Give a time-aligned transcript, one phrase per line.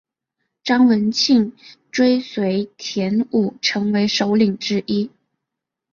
[0.63, 1.53] 张文庆
[1.91, 5.11] 追随田五成为首领之一。